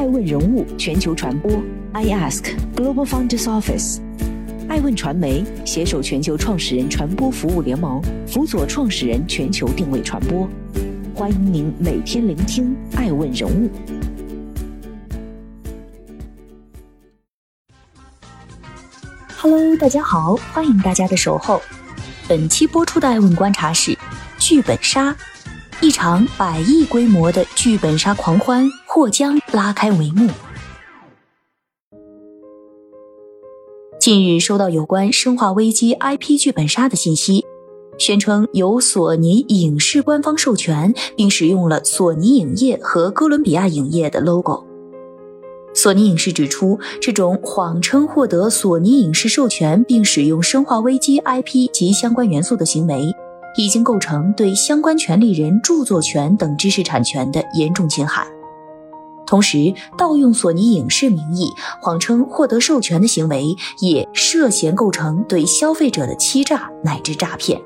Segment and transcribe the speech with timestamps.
[0.00, 1.52] 爱问人物全球传播
[1.92, 3.98] ，I Ask Global Founders Office，
[4.66, 10.48] 爱问传媒携手全球创始人传播服务联盟，辅佐创始人全球定位传播。
[11.14, 13.68] 欢迎您每天聆听爱问人物。
[19.36, 21.60] Hello，大家好，欢迎大家的守候。
[22.26, 23.94] 本期播出的爱问观察是
[24.38, 25.14] 剧本杀。
[25.82, 30.28] 一场百亿规模的剧本杀狂欢或将拉开帷幕。
[34.00, 37.44] 近日收到有关《生化危机》IP 剧本杀的信息，
[37.98, 44.64] 宣称由索尼影视官方授权，并使用了索尼影业和哥伦比亚影业的 logo。
[45.72, 53.14] 索尼影视指出，这种谎称获得索尼影视授权并使用《生化危机》IP 及相关元素的行为。
[53.56, 58.24] 已经构成对相关权利人著作权等知识产权的严重侵害。
[59.30, 67.62] 同时，盗用索尼影视名义，谎称获得授权的行为，也涉嫌构成对消费者的欺诈乃至诈骗。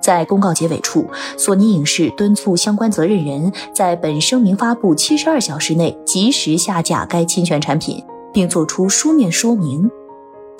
[0.00, 1.04] 在公告结尾处，
[1.36, 8.00] 索尼影视敦促相关责任人在本声明发布七十二小时内及时下架该侵权产品，
[8.32, 9.90] 并作出书面说明。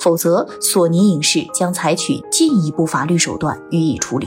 [0.01, 4.27] 否则，索尼影视将采取进一步法律手段予以处理。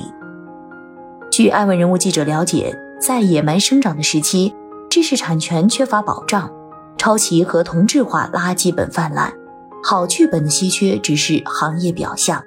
[1.30, 4.54] 据爱问人物记者了解，在野蛮生长的时期，
[4.90, 6.52] 知识产权缺乏保障，
[6.98, 9.32] 抄袭和同质化垃圾本泛滥，
[9.84, 12.44] 好剧本的稀缺只是行业表象。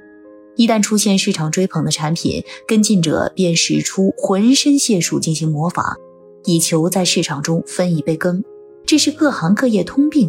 [0.57, 5.97] 一旦出现市场追捧的产品，跟进者便使出浑身解数进行模仿，
[6.45, 8.45] 以求在市场中分一杯羹，
[8.85, 10.29] 这是各行各业通病。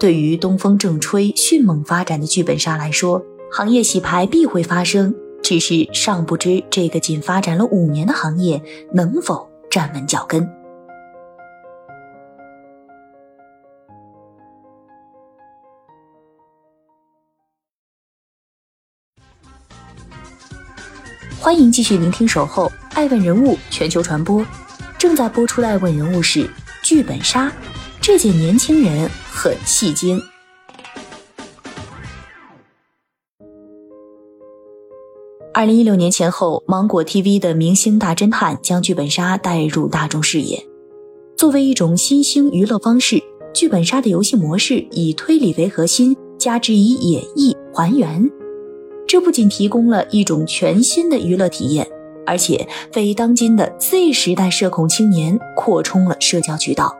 [0.00, 8.60] 对于东风正吹、迅猛发展的剧本杀来说，行业洗牌必会发生，只是尚不知这个仅发展了五年的行业
[8.92, 10.48] 能否站稳脚跟。
[21.46, 24.42] 欢迎继续聆听《守候爱问人物全球传播》，
[24.98, 26.50] 正在播出的爱问人物是
[26.82, 27.52] 剧本杀，
[28.00, 29.08] 这届年轻人。
[29.30, 30.20] 很戏精。
[35.54, 40.66] 二零一六年前后，芒果 TV 的《明星大侦探》将剧本杀带入大众视野。
[41.36, 43.22] 作为一种新兴娱乐方式，
[43.54, 48.28] 剧本杀的游戏模式以推理为核心，加之以演绎还原，
[49.06, 51.86] 这不仅提供了一种全新的娱乐体验，
[52.26, 56.94] 而且为当今的 Z 时代社恐青年扩充了社交渠道。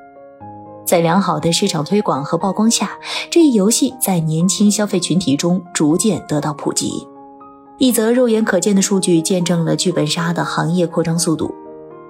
[0.85, 2.97] 在良好的市场推广和曝光下，
[3.29, 7.07] 这一游戏在年轻消费群体中逐渐得到普及。
[7.79, 11.53] 一则肉眼可见的数据见证了剧本杀的行业扩张速度。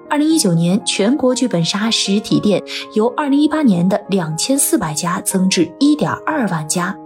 [0.08, 2.62] 二零一九年，全国剧本杀实体店
[2.94, 6.96] 由二零一八年的两千四百家增至一点二万家，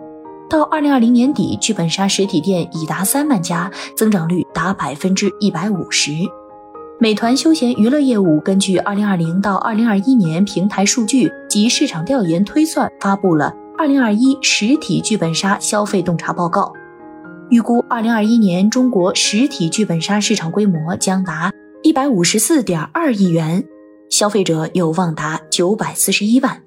[0.50, 6.10] 到二零二零年底，剧本杀实体店已达三万家，增长率达百分之一百五十。
[6.98, 16.72] 美团休闲娱乐业务根据二零二零到二零二一年平台数据及市场调研推算，发布了二零二一实体剧本杀消费洞察报告，
[17.48, 21.52] 预估二零二一年中国实体剧本杀市场规模将达
[21.84, 23.64] 一百五十四点二亿元，
[24.10, 26.60] 消费者有望达九百四十一万。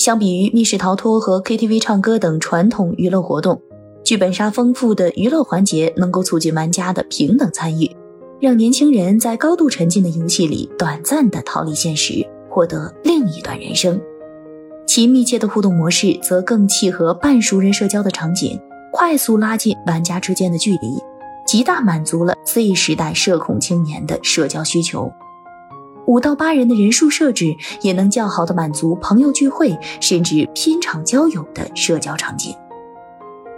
[0.00, 3.60] 相比于密室逃脱和 KTV 唱歌等传统娱乐活动，
[4.02, 7.94] 剧本杀丰富的娱乐环节能够促进玩家的平等参与。
[8.40, 14.00] 让年轻人在高度沉浸的游戏里短暂的逃离现实，获得另一段人生。
[14.86, 18.58] 其密切的互动模式则更契合半熟人社交的场景，
[18.90, 20.98] 快速拉近玩家之间的距离，
[21.46, 25.12] 极大满足了 Z 时代社恐青年的社交需求。
[26.06, 32.54] 五到八人的人数设置也能较好的满足朋友聚会甚至拼场交友的社交场景。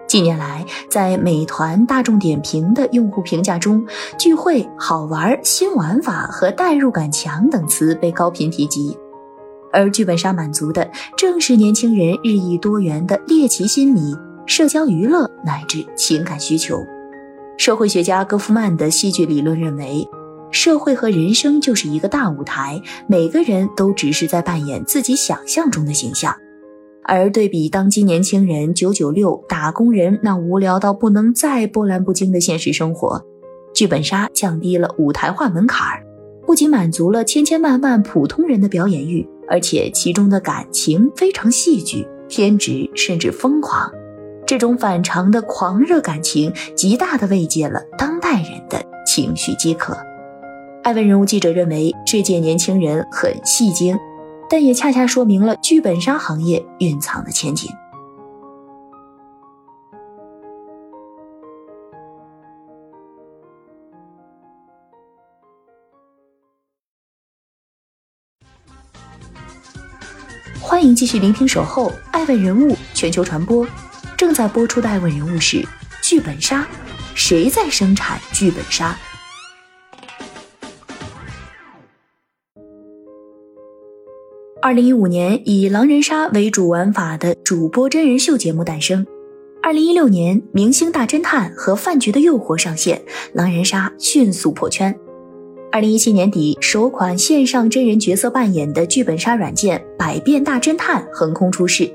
[0.07, 3.83] 近年来，在美团、大众点评的用户评价中
[4.19, 8.95] ，“聚会”“好玩”“新玩法”和“代入感强”等词被高频提及。
[9.73, 10.87] 而剧本杀满足的
[11.17, 14.15] 正是年轻人日益多元的猎奇心理、
[14.45, 16.85] 社交娱乐乃至情感需求。
[17.57, 20.07] 社会学家戈夫曼的戏剧理论认为，
[20.53, 26.33] 社会和人生就是一个大舞台，每个人都只是在扮演自己想象中的形象。
[27.05, 33.21] 而对比当今年轻人九九六打工人那无聊到不能再波澜不惊的现实生活，
[33.75, 36.05] 剧本杀降低了舞台化门槛儿，
[36.47, 43.91] 不仅满足了千千万万普通人的表演欲，而且其中的感情非常戏剧、偏执甚至疯狂。
[44.47, 49.97] 这种反常的狂热感情，极大的慰藉了当代人的情绪饥渴。
[50.83, 53.97] 艾问人物记者认为，这届年轻人很戏精。
[54.51, 57.71] 但也恰恰说明了剧本杀行业蕴藏的前景。
[70.61, 73.65] 欢迎继续聆听《守候爱问人物全球传播》，
[74.17, 75.65] 正在播出的爱问人物是
[76.03, 76.67] 剧本杀，
[77.15, 78.99] 谁在生产剧本杀？
[84.63, 89.05] 二零一五年，以狼人杀为主玩法的主播真人秀节目诞生。
[89.61, 94.97] 二零一六年，《明星大侦探》和《饭局的诱惑》上线，狼人杀迅速破圈。
[95.73, 101.93] 二零一七年底，首款线上真人角色扮演的剧本杀软件《百变大侦探》横空出世。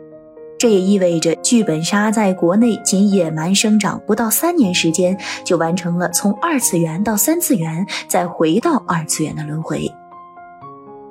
[0.60, 9.90] 这也意味着剧本杀在国内仅野蛮生长不到三年时间，就完成了从二次元到三次元，再回到二次元的轮回。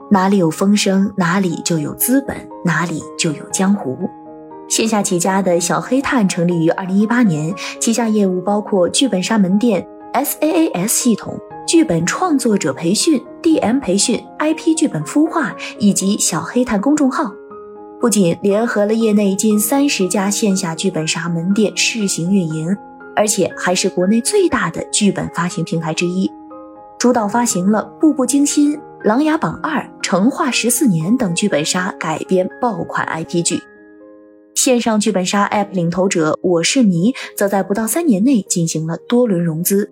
[0.08, 3.98] 哪里有风声，哪里就有资本，哪里就有江湖。
[4.68, 11.36] 线下起家的小黑炭成立于二零一八年，旗下业务包括剧本杀门店、SaaS 系统、
[11.66, 17.32] 剧本创作者培训、DM 培训、IP 剧本孵化以及小黑炭公众号。
[18.00, 22.76] 不仅联合了业内近三十家线下剧本杀门店试行运营，
[23.16, 26.30] 而且还是国内最大的剧本发行平台之一，
[26.96, 28.76] 主导发行了《步步惊心》。
[29.08, 33.60] 《琅琊榜二》《成化十四年》等剧本杀改编爆款 IP 剧，
[34.54, 39.90] 线上剧本杀 App 领头者我是迷则在不到三年内进行了多轮融资，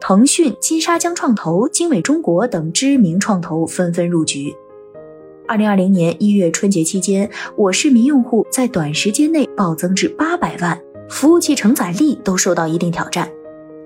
[0.00, 4.52] 腾讯、金沙江创投、经纬中国等知名创投纷纷入局。
[5.46, 10.76] 二零二零年一月春节期间，我是迷用户在短时间内暴增至八百万，
[11.08, 13.30] 服务器承载力都受到一定挑战。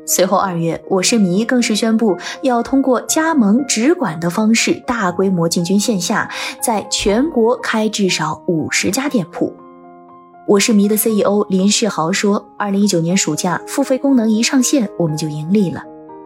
[0.08, 6.30] 随后二月，我是迷更是宣布要通过加盟直管的方式，大规模进军线下，
[6.62, 9.52] 在全国开至少五十家店铺。
[10.46, 15.84] 我是迷的 CEO 林世豪说：“二零一九年暑假付费功能一上线，我们就盈利了，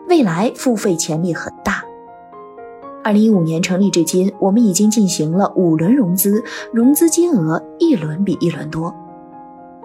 [0.09, 1.83] 未来付费潜力很大。”
[3.03, 8.95] 二零一五年成立至今，我们已经进行了五轮融资，融资金额一轮比一轮多。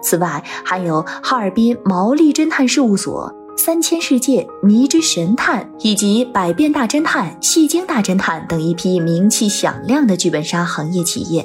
[0.00, 3.34] 此外，还有哈尔滨毛利侦探事务所。
[3.58, 11.44] 三千世界、迷之神探以及百变大侦探、戏精大侦探等一批名气响亮的剧本杀行业企业，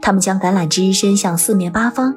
[0.00, 2.16] 他们将橄榄枝伸向四面八方，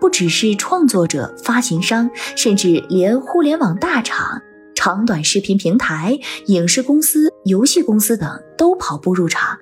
[0.00, 4.40] 不只是创作者、发行商，甚至连互联网大厂、
[4.76, 6.16] 长短视频平台、
[6.46, 9.58] 影视公司、游戏公司等都跑步入场，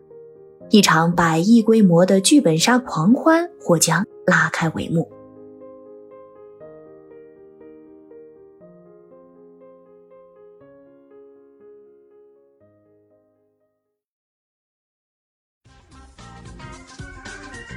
[0.68, 5.10] 一场百亿规模的剧本杀狂欢或将拉开帷幕。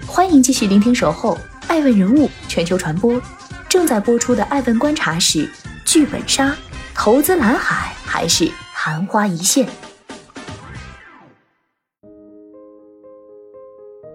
[0.07, 1.37] 欢迎继续聆听《守候
[1.67, 3.13] 爱问人物全球传播》，
[3.67, 5.47] 正在播出的爱问观察是：
[5.85, 6.55] 剧本杀
[6.95, 9.67] 投资蓝海还是昙花一现？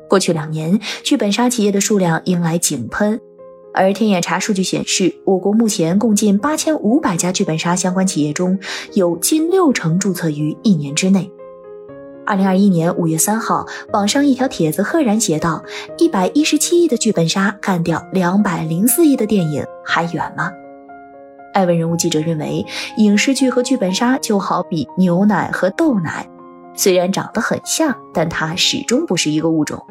[0.08, 3.20] 过去两年，剧本杀企业的数量迎来井喷，
[3.74, 8.58] 而天眼查数据显示，我国目前共近八千五百家剧本杀相关企业中，
[8.94, 11.30] 有近六成注册于一年之内。
[12.24, 15.62] 二零二一年五月三号，网上一条帖子赫然写道
[15.98, 20.50] ：“一百一十七亿的剧本杀干掉两百零四亿的电影，还远吗？”
[21.52, 22.64] 艾文人物记者认为，
[22.96, 26.24] 影视剧和剧本杀就好比牛奶和豆奶，
[26.74, 29.84] 虽然长得很像，但它始终不是一个物种。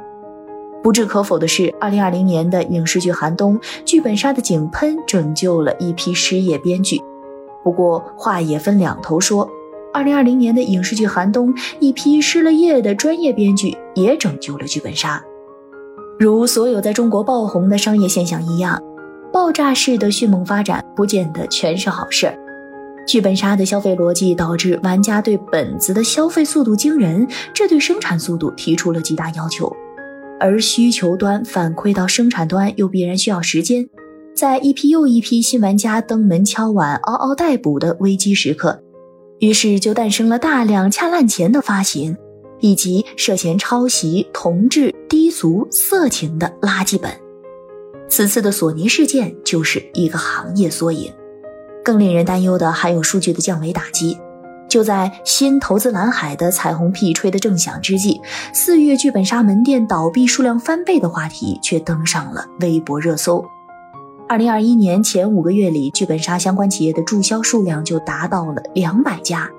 [0.81, 7.01] 不置可否的是，二零二零年的影视剧寒冬，剧本杀的井喷拯救了一批失业编剧。
[7.61, 9.47] 不过话也分两头说。
[9.93, 15.21] 二零二零年的影视剧寒冬，一批失了业的专业编剧也拯救了剧本杀。
[16.17, 18.81] 如所有在中国爆红的商业现象一样，
[19.33, 22.37] 爆炸式的迅猛发展不见得全是好事儿。
[23.07, 29.75] 剧本杀的消费逻辑导致玩家对本子的消费速度惊人，这对生产速度提出了极大要求。
[30.39, 33.89] 而需求端反馈到生产端又必然需要时间，
[34.33, 38.81] 在一批又一批新玩家登门敲碗、嗷嗷待哺的危机时刻。
[39.41, 42.15] 于是就诞生了大量恰烂钱的发行，
[42.59, 47.11] 以及涉嫌抄袭、同质、低俗、色情的垃圾本。
[48.07, 51.11] 此次的索尼事件就是一个行业缩影。
[51.83, 54.15] 更令人担忧的还有数据的降维打击。
[54.69, 58.21] 就在新投资蓝海的彩虹屁吹得正响之际，
[58.53, 63.43] 四月剧本杀门店倒闭数量翻倍的话题却登上了微博热搜。
[64.31, 69.49] 二零二一年前五个月里，剧本杀相关企业的注销数量就达到了两百家，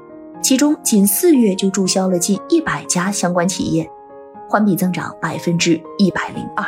[0.43, 3.87] 其中仅四月就注销了近一百家相关企业。
[4.49, 6.65] 环比增长百分之一百零二。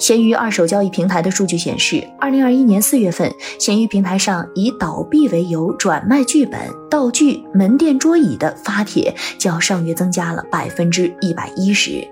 [0.00, 6.58] 闲鱼二手交易平台的数据显示，二零二一年四月份，闲鱼平台上以倒闭为由转卖剧本、
[6.90, 12.04] 道具、门店桌椅的发帖，较上月增加了百分之一百一十。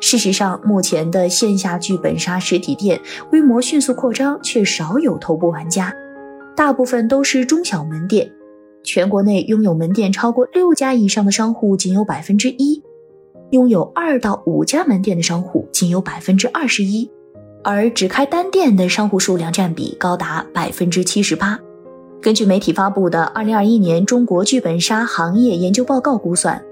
[0.00, 3.00] 事实上，目前的线下剧本杀实体店
[3.30, 5.92] 规模迅速扩张，却少有头部玩家，
[6.56, 8.30] 大部分都是中小门店。
[8.84, 12.82] 全国内拥有门店超过六家以上的商户仅有百分之一。
[13.50, 17.10] 拥有二到五家门店的商户仅有百分之二十一，
[17.64, 21.58] 而只开单店的商户数量占比高达百分之七十八。
[22.20, 26.62] 根据媒体发布的《二零二一年中国剧本杀行业研究报告》估算，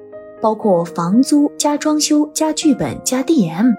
[0.41, 3.73] 包括房租加装修加剧本加 DM，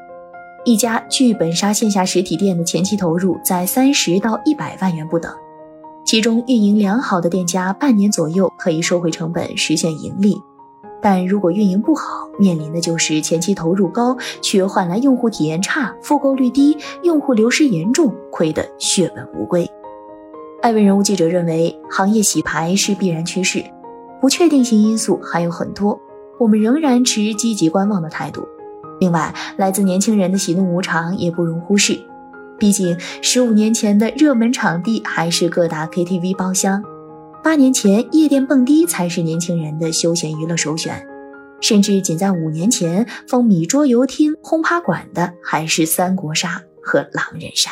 [0.66, 5.32] 一家剧本杀线下实体店的前期投入在三十到一百万元不等，
[6.06, 10.36] 其中运营良好的店家半年左右可以收回成本，实现盈利。
[11.00, 19.70] 但如果运营不好，面临的就是前期投入高，却换来用户体验差、复购率低、用户流失严重，亏得血本无归。
[20.64, 23.64] 艾问人物记者认为，行业洗牌是必然趋势，
[24.20, 25.98] 不确定性因素还有很多，
[26.40, 28.48] 我们仍然持积极观望的态度。
[29.00, 32.00] 另外，来自年轻人的喜怒无常也不容忽视，
[32.58, 36.84] 毕竟十五年前的热门场地还是各大 KTV 包厢。
[37.44, 41.06] 八年前，夜店蹦迪才是年轻人的休闲娱乐首选，
[41.62, 47.72] 甚至仅在五年前，风靡桌游厅、轰趴馆的还是三国杀和狼人杀。